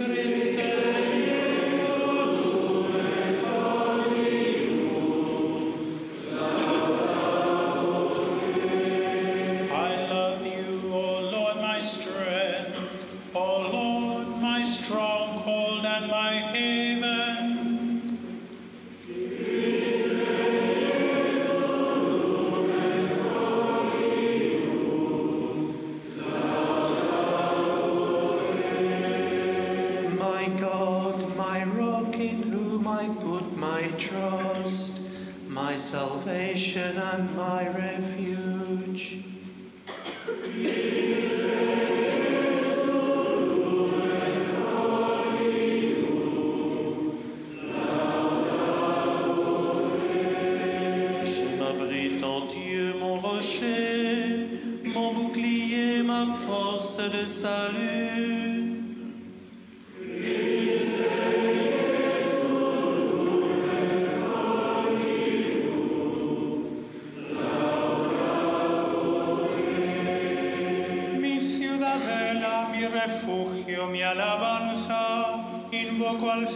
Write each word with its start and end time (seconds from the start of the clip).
Крым. 0.00 0.29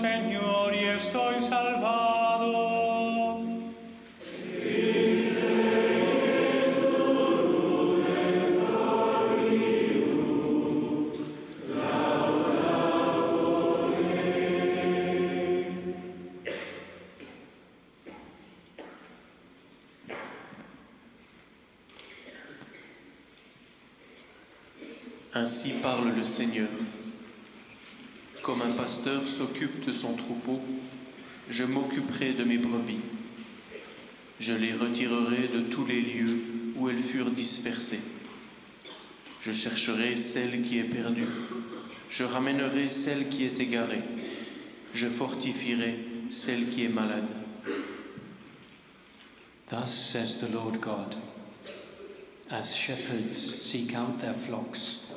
Señor 0.04 0.74
y 0.74 0.84
estoy 0.84 1.40
salvado. 1.40 2.24
Ainsi 25.32 25.72
parle 25.82 26.12
le 26.12 26.24
Seigneur. 26.26 26.73
S'occupe 28.86 29.86
de 29.86 29.92
son 29.92 30.14
troupeau, 30.14 30.60
je 31.48 31.64
m'occuperai 31.64 32.32
de 32.32 32.44
mes 32.44 32.58
brebis. 32.58 33.00
Je 34.40 34.52
les 34.52 34.74
retirerai 34.74 35.48
de 35.48 35.60
tous 35.60 35.86
les 35.86 36.00
lieux 36.02 36.42
où 36.76 36.90
elles 36.90 37.02
furent 37.02 37.30
dispersées. 37.30 38.00
Je 39.40 39.52
chercherai 39.52 40.16
celle 40.16 40.62
qui 40.62 40.78
est 40.78 40.84
perdue. 40.84 41.28
Je 42.10 42.24
ramènerai 42.24 42.88
celle 42.88 43.28
qui 43.28 43.44
est 43.44 43.58
égarée. 43.58 44.02
Je 44.92 45.08
fortifierai 45.08 45.98
celle 46.30 46.68
qui 46.68 46.84
est 46.84 46.88
malade. 46.88 47.28
Thus 49.68 49.90
says 49.90 50.40
the 50.40 50.52
Lord 50.52 50.80
God 50.80 51.16
As 52.50 52.76
shepherds 52.76 53.34
seek 53.34 53.94
out 53.94 54.20
their 54.20 54.34
flocks, 54.34 55.10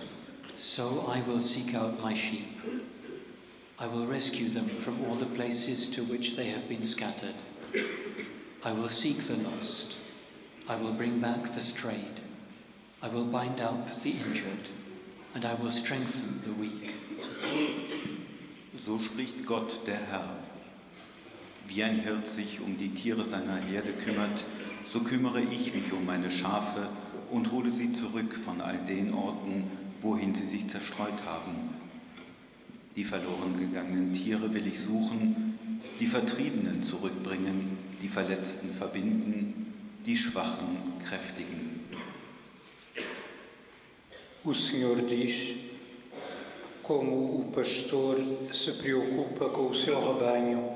so 0.56 1.06
I 1.14 1.22
will 1.28 1.40
seek 1.40 1.76
out 1.76 2.02
my 2.02 2.14
sheep. 2.14 2.48
I 3.80 3.86
will 3.86 4.08
rescue 4.08 4.50
them 4.50 4.68
from 4.68 5.06
all 5.06 5.14
the 5.16 5.28
places 5.28 5.88
to 5.90 6.04
which 6.04 6.36
they 6.36 6.50
have 6.50 6.68
been 6.68 6.84
scattered. 6.84 7.44
I 8.64 8.72
will 8.72 8.88
seek 8.88 9.18
the 9.18 9.36
lost. 9.36 10.00
I 10.68 10.76
will 10.78 10.94
bring 10.94 11.20
back 11.20 11.44
the 11.44 11.62
strayed. 11.62 12.22
I 13.04 13.08
will 13.08 13.26
bind 13.26 13.62
up 13.62 13.88
the 14.02 14.16
injured, 14.26 14.70
and 15.36 15.46
I 15.46 15.54
will 15.54 15.70
strengthen 15.70 16.42
the 16.42 16.54
weak. 16.54 16.96
So 18.84 18.98
spricht 18.98 19.46
Gott, 19.46 19.86
der 19.86 20.00
Herr. 20.10 20.38
Wie 21.68 21.84
ein 21.84 22.00
Hirt 22.00 22.26
sich 22.26 22.60
um 22.62 22.80
die 22.80 22.96
Tiere 22.96 23.26
seiner 23.26 23.58
Herde 23.58 23.94
kümmert, 23.94 24.44
so 24.92 25.02
kümmere 25.02 25.42
ich 25.42 25.76
mich 25.76 25.94
um 25.94 26.04
meine 26.04 26.32
Schafe 26.32 26.90
und 27.30 27.52
hole 27.52 27.70
sie 27.70 27.92
zurück 27.92 28.34
von 28.34 28.60
all 28.60 28.80
den 28.80 29.14
Orten, 29.14 29.70
wohin 30.02 30.34
sie 30.34 30.46
sich 30.48 30.68
zerstreut 30.68 31.24
haben. 31.28 31.87
Die 32.98 33.04
verloren 33.04 33.56
gegangenen 33.56 34.12
Tiere 34.12 34.52
will 34.52 34.66
ich 34.66 34.80
suchen, 34.80 35.60
die 36.00 36.08
Vertriebenen 36.08 36.82
zurückbringen, 36.82 37.78
die 38.02 38.08
Verletzten 38.08 38.74
verbinden, 38.74 39.72
die 40.04 40.18
Schwachen 40.18 40.98
kräftigen. 41.08 41.82
O 44.44 44.52
Senhor 44.52 44.96
diz: 44.96 45.58
Como 46.82 47.42
o 47.42 47.52
pastor 47.52 48.18
se 48.52 48.72
preocupa 48.72 49.50
com 49.50 49.68
o 49.68 49.76
seu 49.76 50.00
rebanho 50.00 50.76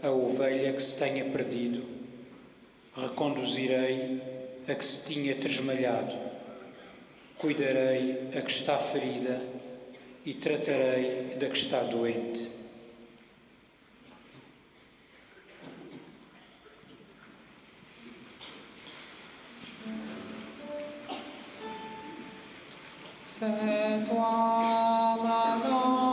a 0.02 0.10
ovelha 0.10 0.72
que 0.72 0.82
se 0.82 0.98
tenha 0.98 1.26
perdido 1.26 1.94
reconduzirei 2.96 4.20
a 4.68 4.74
que 4.74 4.84
se 4.84 5.04
tinha 5.04 5.34
tresmalhado, 5.34 6.16
cuidarei 7.38 8.28
a 8.36 8.40
que 8.40 8.50
está 8.50 8.78
ferida 8.78 9.40
e 10.24 10.34
tratarei 10.34 11.36
da 11.38 11.48
que 11.48 11.58
está 11.58 11.82
doente. 11.82 12.63
C'est 23.36 24.04
toi 24.08 25.16
ma 25.24 26.03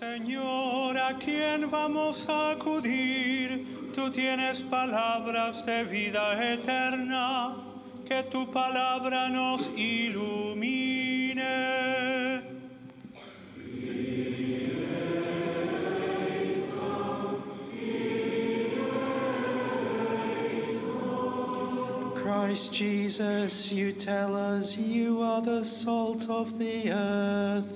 Señor, 0.00 0.96
¿a 0.96 1.18
quién 1.18 1.70
vamos 1.70 2.26
a 2.26 2.52
acudir? 2.52 3.92
Tú 3.94 4.10
tienes 4.10 4.62
palabras 4.62 5.62
de 5.66 5.84
vida 5.84 6.54
eterna, 6.54 7.54
que 8.06 8.22
tu 8.22 8.50
palabra 8.50 9.28
nos 9.28 9.68
ilumine. 9.76 11.50
Christ 22.14 22.72
Jesus, 22.72 23.70
you 23.70 23.92
tell 23.92 24.34
us 24.34 24.78
you 24.78 25.20
are 25.20 25.42
the 25.42 25.62
salt 25.62 26.30
of 26.30 26.58
the 26.58 26.90
earth. 26.90 27.69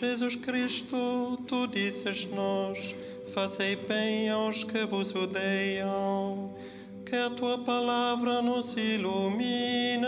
Jesus 0.00 0.36
Cristo, 0.36 1.36
tu 1.48 1.66
dizes-nos: 1.66 2.94
Fazei 3.34 3.74
bem 3.74 4.30
aos 4.30 4.62
que 4.62 4.84
vos 4.84 5.12
odeiam, 5.12 6.54
que 7.04 7.16
a 7.16 7.28
tua 7.30 7.58
palavra 7.64 8.40
nos 8.40 8.76
ilumine. 8.76 10.06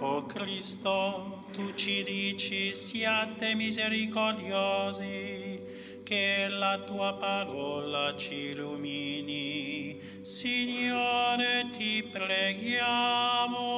O 0.00 0.22
Cristo, 0.22 1.44
tu 1.52 1.72
ci 1.76 2.02
dici 2.02 2.74
siate 2.74 3.54
misericordiosi, 3.54 5.33
che 6.14 6.46
la 6.48 6.78
tua 6.86 7.14
parola 7.14 8.14
ci 8.16 8.50
illumini. 8.50 9.98
Signore, 10.22 11.66
ti 11.76 12.04
preghiamo. 12.08 13.72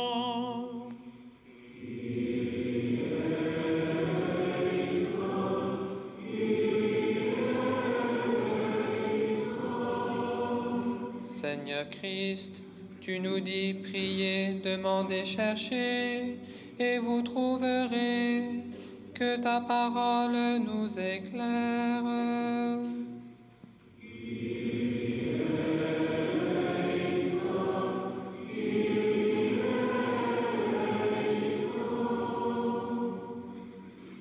Seigneur 11.22 11.88
Christ, 11.88 12.62
tu 13.00 13.18
nous 13.18 13.40
dis 13.40 13.74
priez, 13.82 14.60
demandez, 14.62 15.24
cherchez, 15.24 16.38
et 16.78 16.98
vous 16.98 17.22
trouverez 17.22 18.55
que 19.16 19.38
ta 19.38 19.60
parole 19.66 20.58
nous 20.58 20.98
éclaire. 20.98 21.76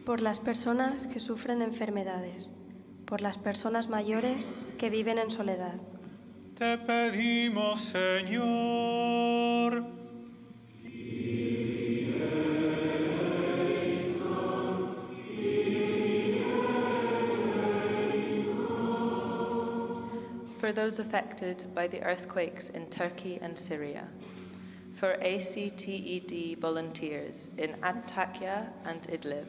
por 0.06 0.22
las 0.22 0.40
personas 0.40 1.08
que 1.08 1.20
sufren 1.20 1.62
enfermedades, 1.62 2.50
por 3.06 3.20
las 3.20 3.38
personas 3.38 3.90
mayores 3.90 4.54
que 4.78 4.90
viven 4.90 5.18
en 5.18 5.30
soledad. 5.30 5.75
Te 6.58 6.78
pedimos, 6.78 7.82
Señor. 7.82 9.04
For 20.65 20.72
those 20.72 20.98
affected 20.98 21.63
by 21.75 21.86
the 21.86 22.01
earthquakes 22.01 22.69
in 22.69 22.88
Turkey 22.88 23.38
and 23.39 23.55
Syria. 23.55 24.07
For 24.95 25.13
ACTED 25.22 26.57
volunteers 26.60 27.50
in 27.60 27.74
Antakya 27.84 28.69
and 28.84 29.03
Idlib. 29.03 29.45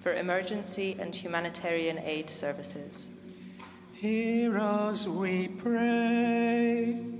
For 0.00 0.12
emergency 0.12 0.98
and 1.00 1.14
humanitarian 1.16 1.96
aid 2.00 2.28
services. 2.28 3.08
Hear 3.94 4.58
us, 4.58 5.08
we 5.08 5.48
pray. 5.48 7.17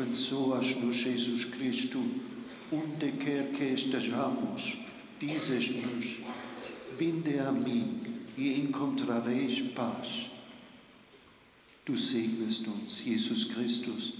Tu 0.00 0.04
abençoas-nos, 0.06 0.94
Jesus 0.94 1.44
Cristo, 1.44 2.02
onde 2.72 3.12
quer 3.18 3.52
que 3.52 3.64
estejamos, 3.64 4.78
dizes-nos: 5.18 6.20
Vinde 6.98 7.38
a 7.38 7.52
mim 7.52 8.00
e 8.38 8.54
encontrareis 8.54 9.60
paz. 9.74 10.30
Du 11.84 11.98
segnest 11.98 12.66
uns, 12.66 13.04
Jesus 13.04 13.44
Christus, 13.44 14.14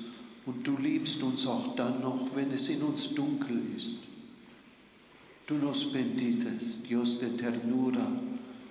und 0.46 0.66
du 0.66 0.76
liebst 0.76 1.22
uns 1.22 1.46
auch 1.46 1.74
dann 1.74 2.02
noch, 2.02 2.28
wenn 2.34 2.50
es 2.50 2.68
in 2.68 2.82
uns 2.82 3.14
dunkel 3.14 3.62
ist. 3.74 3.96
Du 5.46 5.54
nos 5.54 5.84
bendices, 5.84 6.82
Dios 6.82 7.20
de 7.20 7.30
ternura, 7.30 8.20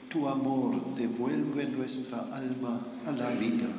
tu 0.09 0.27
amor 0.27 0.93
devuelve 0.95 1.65
nuestra 1.75 2.29
alma 2.31 2.85
a 3.07 3.11
la 3.11 3.31
vida. 3.31 3.73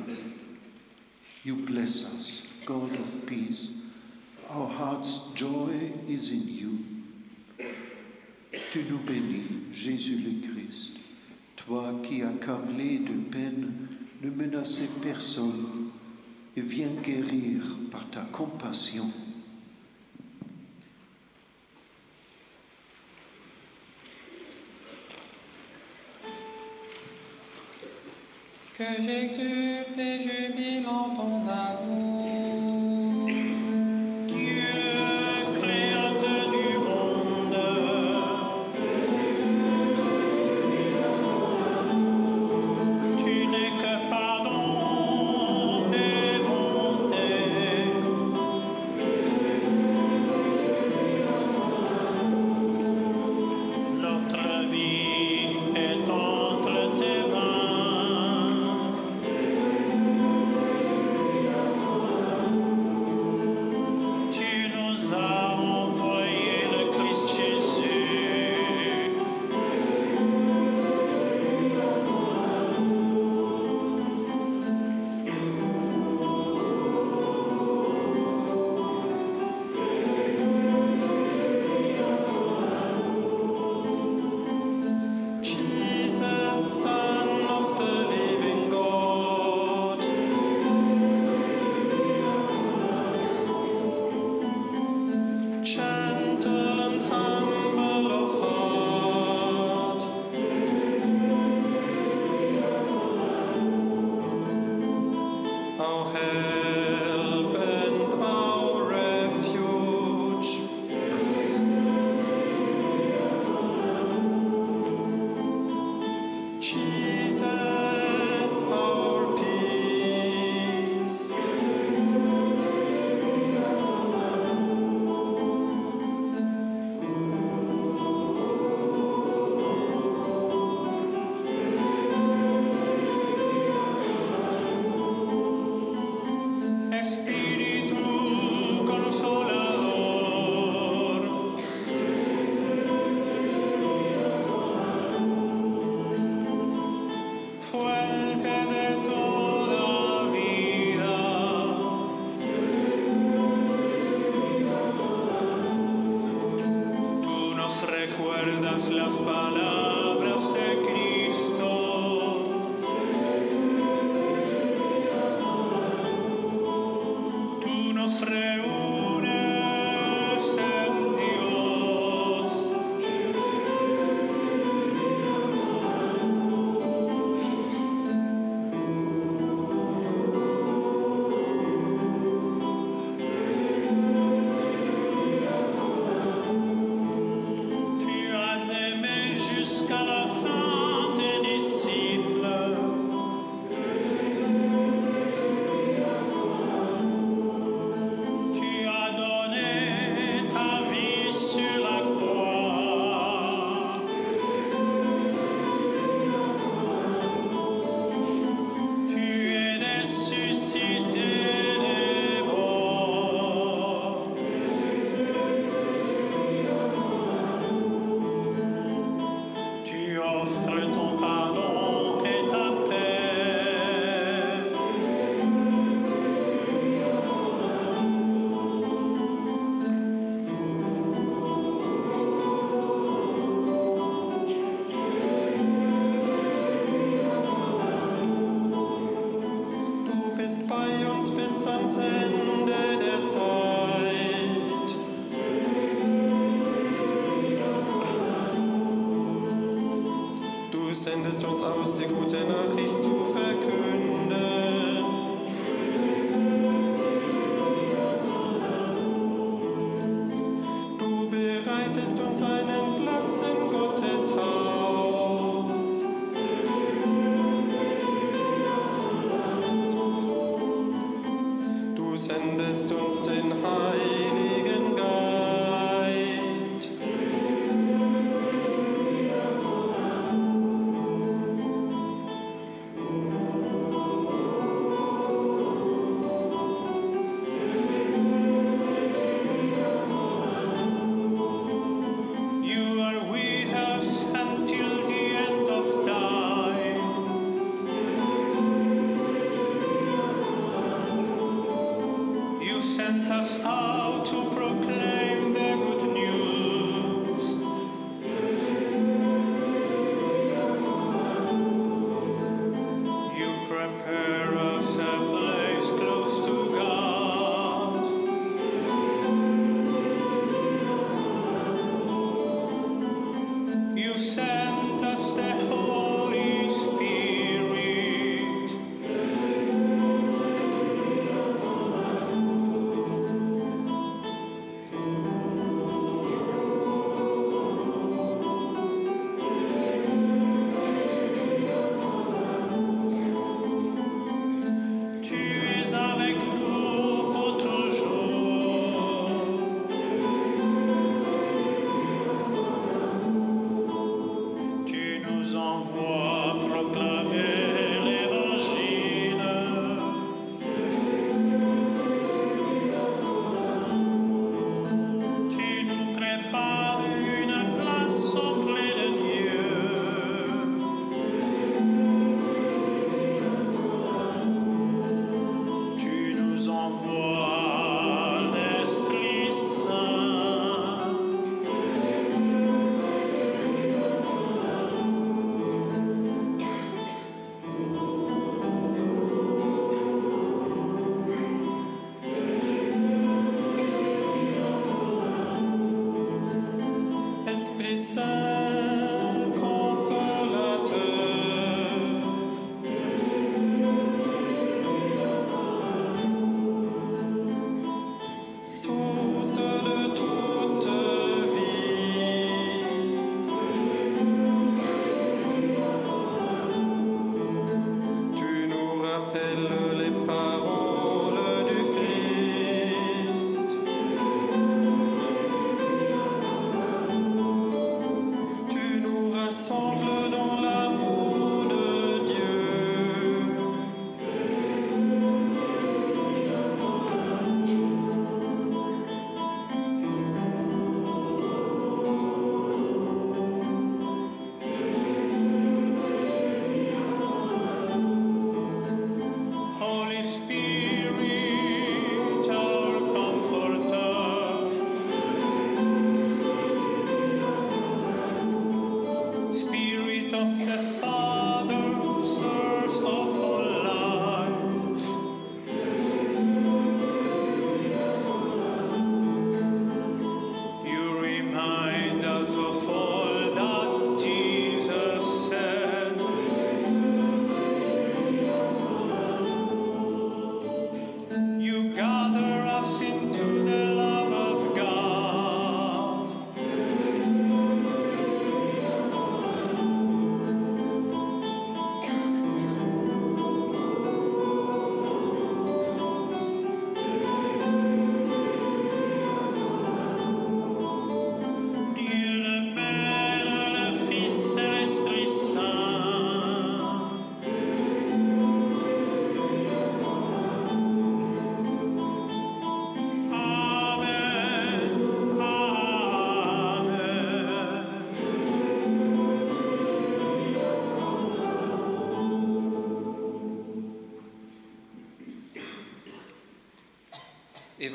You 1.43 1.55
bless 1.55 2.03
us, 2.03 2.50
God 2.65 2.93
of 2.93 3.25
peace. 3.25 3.81
Our 4.49 4.67
heart's 4.67 5.29
joy 5.33 5.93
is 6.07 6.31
in 6.31 6.47
you. 6.47 6.77
Tu 8.71 8.83
nous 8.89 8.99
bénis, 8.99 9.71
Jésus 9.71 10.17
le 10.17 10.41
Christ. 10.47 10.91
Toi 11.55 12.01
qui, 12.03 12.21
accablé 12.21 12.99
de 12.99 13.13
peine, 13.31 13.87
ne 14.21 14.29
menaçais 14.29 14.89
personne 15.01 15.89
et 16.55 16.61
viens 16.61 16.93
guérir 17.01 17.63
par 17.91 18.09
ta 18.09 18.21
compassion. 18.21 19.09
Que 28.77 29.01
j'exulte 29.01 29.97
et 29.97 30.19
jubile 30.19 30.87
en 30.87 31.15
ton 31.15 31.47
amour. 31.47 32.50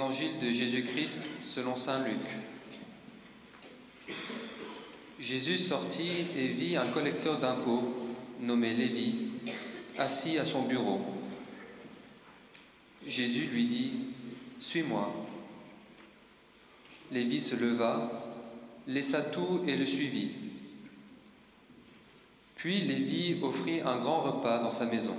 De 0.09 0.53
Jésus-Christ 0.53 1.29
selon 1.40 1.75
Saint 1.75 2.05
Luc. 2.05 4.14
Jésus 5.19 5.59
sortit 5.59 6.27
et 6.37 6.47
vit 6.47 6.77
un 6.77 6.87
collecteur 6.87 7.40
d'impôts 7.40 7.92
nommé 8.40 8.73
Lévi 8.73 9.31
assis 9.99 10.38
à 10.38 10.45
son 10.45 10.62
bureau. 10.62 11.01
Jésus 13.05 13.47
lui 13.47 13.66
dit, 13.66 13.95
Suis-moi. 14.61 15.12
Lévi 17.11 17.40
se 17.40 17.57
leva, 17.57 18.33
laissa 18.87 19.23
tout 19.23 19.62
et 19.66 19.77
le 19.77 19.87
suivit. 19.87 20.31
Puis 22.55 22.81
Lévi 22.81 23.40
offrit 23.42 23.81
un 23.81 23.97
grand 23.97 24.21
repas 24.21 24.61
dans 24.61 24.71
sa 24.71 24.87
maison. 24.87 25.16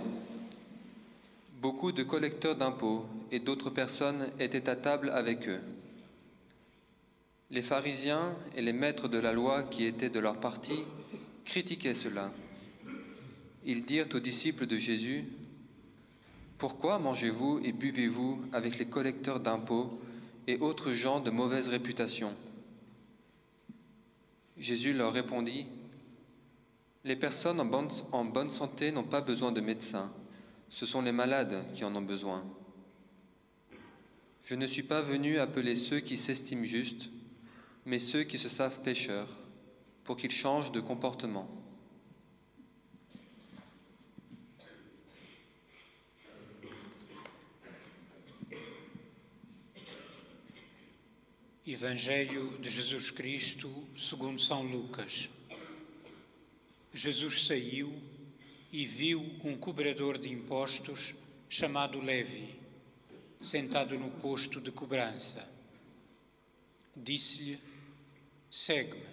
Beaucoup 1.62 1.91
de 1.91 2.04
collecteurs 2.04 2.56
d'impôts 2.56 3.06
et 3.32 3.40
d'autres 3.40 3.70
personnes 3.70 4.30
étaient 4.40 4.70
à 4.70 4.76
table 4.76 5.10
avec 5.10 5.48
eux. 5.48 5.62
Les 7.50 7.62
pharisiens 7.62 8.36
et 8.56 8.62
les 8.62 8.74
maîtres 8.74 9.08
de 9.08 9.20
la 9.20 9.32
loi 9.32 9.63
qui 9.63 9.86
étaient 9.86 10.10
de 10.10 10.20
leur 10.20 10.40
parti 10.40 10.84
critiquaient 11.46 11.94
cela. 11.94 12.32
Ils 13.66 13.86
dirent 13.86 14.08
aux 14.13 14.20
disciples 14.20 14.66
de 14.66 14.78
Jésus, 14.78 15.26
Pourquoi 16.58 17.00
mangez-vous 17.00 17.62
et 17.63 17.72
buvez-vous 17.72 18.42
avec 18.52 18.78
les 18.78 18.88
collecteurs 18.88 19.40
d'impôts 19.40 20.00
et 20.48 20.58
autres 20.60 20.92
gens 20.92 21.22
de 21.22 21.30
mauvaise 21.30 21.70
réputation? 21.70 22.34
Jésus 24.58 24.94
leur 24.94 25.13
répondit, 25.13 25.68
Les 27.06 27.16
personnes 27.16 27.60
en 27.60 28.26
bonne, 28.26 28.50
santé 28.50 28.92
n'ont 28.92 29.04
pas 29.04 29.22
besoin 29.22 29.52
de 29.52 29.62
médecins, 29.62 30.12
ce 30.70 30.86
sont 30.86 31.02
les 31.02 31.12
malades 31.12 31.63
qui 31.74 31.86
en 31.86 31.96
ont 31.96 32.02
besoin. 32.02 32.44
Je 34.47 34.55
ne 34.55 34.65
suis 34.65 34.83
pas 34.83 35.01
venu 35.01 35.39
appeler 35.39 35.75
ceux 35.75 35.99
qui 35.99 36.15
s'estiment 36.15 36.63
justes, 36.63 37.10
mais 37.86 37.99
ceux 37.99 38.23
qui 38.23 38.38
se 38.38 38.47
savent 38.47 38.81
pécheurs, 38.81 39.27
pour 40.05 40.15
qu'ils 40.15 40.31
changent 40.31 40.71
de 40.71 40.79
comportement. 40.79 41.49
Evangelho 51.65 52.57
de 52.60 52.69
Jesus 52.69 53.12
Cristo, 53.12 53.69
segundo 53.97 54.39
São 54.39 54.63
Lucas. 54.63 55.27
Jesus 56.93 57.45
saiu 57.47 57.91
e 58.71 58.86
viu 58.86 59.25
um 59.43 59.57
cobrador 59.57 60.17
de 60.17 60.29
impostos 60.29 61.15
chamado 61.49 61.99
Levi, 61.99 62.57
sentado 63.47 63.97
no 63.97 64.12
posto 64.12 64.60
de 64.60 64.71
cobrança. 64.71 65.47
Disse-lhe: 66.93 67.57
Segue-me. 68.51 69.05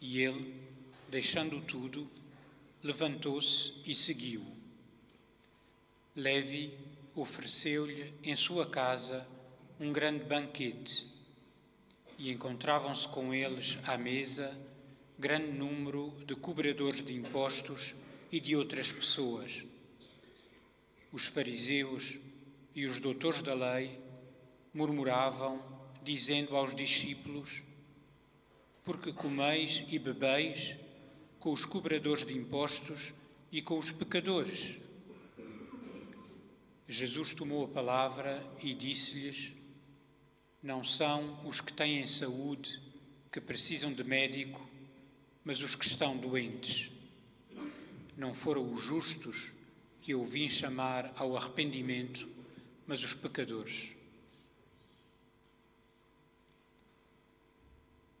E 0.00 0.22
ele, 0.22 0.54
deixando 1.10 1.60
tudo, 1.60 2.10
levantou-se 2.82 3.74
e 3.84 3.94
seguiu. 3.94 4.42
Levi 6.16 6.72
ofereceu-lhe 7.14 8.14
em 8.22 8.34
sua 8.34 8.70
casa 8.70 9.28
um 9.78 9.92
grande 9.92 10.24
banquete 10.24 11.06
e 12.18 12.30
encontravam-se 12.30 13.06
com 13.08 13.34
eles 13.34 13.78
à 13.84 13.98
mesa 13.98 14.56
grande 15.18 15.52
número 15.52 16.10
de 16.26 16.34
cobradores 16.34 17.04
de 17.04 17.12
impostos 17.12 17.94
e 18.32 18.40
de 18.40 18.56
outras 18.56 18.90
pessoas. 18.90 19.64
Os 21.12 21.26
fariseus 21.26 22.18
e 22.74 22.86
os 22.86 22.98
doutores 22.98 23.42
da 23.42 23.54
lei 23.54 23.98
murmuravam, 24.72 25.62
dizendo 26.02 26.56
aos 26.56 26.74
discípulos: 26.74 27.62
Porque 28.84 29.12
comeis 29.12 29.84
e 29.88 29.98
bebeis 29.98 30.76
com 31.38 31.52
os 31.52 31.64
cobradores 31.64 32.26
de 32.26 32.34
impostos 32.34 33.14
e 33.52 33.62
com 33.62 33.78
os 33.78 33.90
pecadores? 33.90 34.80
Jesus 36.88 37.32
tomou 37.32 37.64
a 37.64 37.68
palavra 37.68 38.44
e 38.62 38.74
disse-lhes: 38.74 39.54
não 40.64 40.82
são 40.82 41.46
os 41.46 41.60
que 41.60 41.74
têm 41.74 42.06
saúde 42.06 42.80
que 43.30 43.38
precisam 43.38 43.92
de 43.92 44.02
médico, 44.02 44.66
mas 45.44 45.60
os 45.60 45.74
que 45.74 45.84
estão 45.86 46.16
doentes. 46.16 46.90
Não 48.16 48.32
foram 48.32 48.72
os 48.72 48.82
justos 48.82 49.52
que 50.00 50.12
eu 50.12 50.24
vim 50.24 50.48
chamar 50.48 51.12
ao 51.16 51.36
arrependimento, 51.36 52.26
mas 52.86 53.02
os 53.02 53.14
pecadores. 53.14 53.94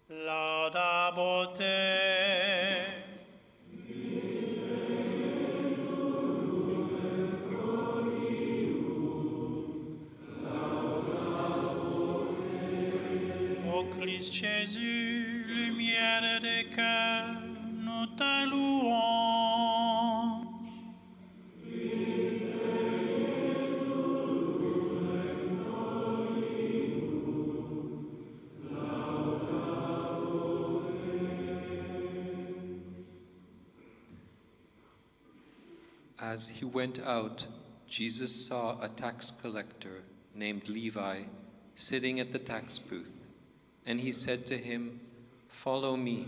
Laudabo 0.08 1.52
te. 1.52 3.04
Ô 13.66 13.84
Christ 13.98 14.34
Jésus, 14.34 15.44
lumière 15.48 16.40
des 16.40 16.64
cœurs, 16.70 17.43
As 36.34 36.48
he 36.48 36.64
went 36.64 36.98
out, 36.98 37.46
Jesus 37.86 38.32
saw 38.48 38.76
a 38.82 38.88
tax 38.88 39.30
collector 39.30 40.02
named 40.34 40.68
Levi 40.68 41.22
sitting 41.76 42.18
at 42.18 42.32
the 42.32 42.40
tax 42.40 42.76
booth, 42.76 43.14
and 43.86 44.00
he 44.00 44.10
said 44.10 44.44
to 44.48 44.58
him, 44.58 44.98
Follow 45.46 45.96
me. 45.96 46.26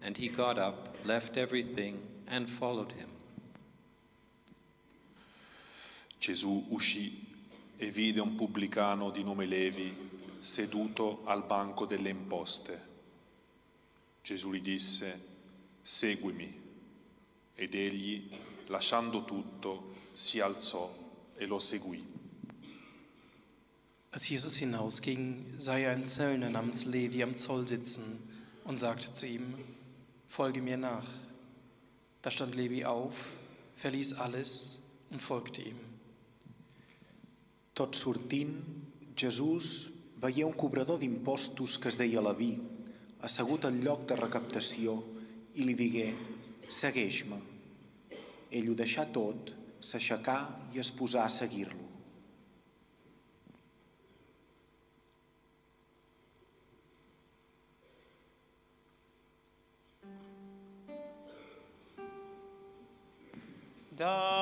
And 0.00 0.16
he 0.16 0.28
got 0.28 0.56
up, 0.58 0.96
left 1.04 1.36
everything, 1.36 1.98
and 2.26 2.48
followed 2.48 2.92
him. 2.92 3.10
Gesù 6.18 6.64
uscì 6.70 7.12
e 7.76 7.90
vide 7.90 8.22
un 8.22 8.34
pubblicano 8.34 9.10
di 9.10 9.22
nome 9.22 9.44
Levi 9.44 9.94
seduto 10.38 11.20
al 11.26 11.44
banco 11.44 11.84
delle 11.84 12.08
imposte. 12.08 12.80
Gesù 14.22 14.54
gli 14.54 14.62
disse, 14.62 15.20
Seguimi. 15.82 16.66
Ed 17.54 17.74
egli, 17.74 18.30
lasciando 18.68 19.24
tutto, 19.24 19.94
si 20.12 20.40
alzò 20.40 20.92
e 21.36 21.46
lo 21.46 21.58
seguì. 21.58 22.16
Als 24.10 24.28
Jesus 24.28 24.56
hinausging, 24.56 25.58
sah 25.58 25.78
er 25.78 25.92
einen 25.92 26.06
Zöllner 26.06 26.50
namens 26.50 26.86
Levi 26.86 27.22
am 27.22 27.36
Zoll 27.36 27.68
sitzen 27.68 28.18
und 28.64 28.78
sagte 28.78 29.12
zu 29.12 29.26
ihm, 29.26 29.54
Folge 30.28 30.60
mir 30.60 30.76
nach. 30.76 31.06
Da 32.22 32.30
stand 32.30 32.54
Levi 32.54 32.84
auf, 32.84 33.14
verließ 33.76 34.14
alles 34.14 34.82
und 35.10 35.22
folgte 35.22 35.62
ihm. 35.62 35.78
Tot 37.74 37.94
sortint, 37.94 38.64
Jesús 39.16 39.90
veia 40.20 40.46
un 40.46 40.56
cobrador 40.56 40.98
d'impostos 40.98 41.78
que 41.80 41.88
es 41.88 41.96
deia 41.96 42.20
Leví, 42.20 42.58
assegut 43.22 43.64
al 43.64 43.78
lloc 43.82 44.06
de 44.08 44.16
recaptació, 44.18 44.98
i 45.54 45.64
li 45.66 45.76
digué, 45.78 46.08
segueix-me. 46.68 47.38
Ell 48.50 48.70
ho 48.70 48.74
deixà 48.76 49.04
tot, 49.12 49.52
s'aixecà 49.80 50.38
i 50.74 50.80
es 50.80 50.90
posà 50.94 51.26
a 51.26 51.32
seguir-lo. 51.32 51.86
Da 63.98 64.37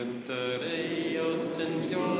Cantaré, 0.00 1.20
oh 1.20 1.36
Señor. 1.36 2.19